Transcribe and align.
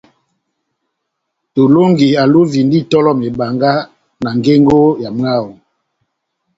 Tolɔngi 1.53 2.07
alovindi 2.21 2.77
itɔlɔ 2.83 3.11
mebanga 3.21 3.71
na 4.23 4.29
ngengo 4.37 4.79
ya 5.01 5.09
mwáho. 5.17 5.51